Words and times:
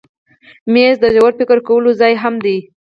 مېز 0.73 0.95
د 1.01 1.05
ژور 1.15 1.31
فکر 1.39 1.57
کولو 1.67 1.89
ځای 2.01 2.13
هم 2.23 2.35
دی. 2.45 2.57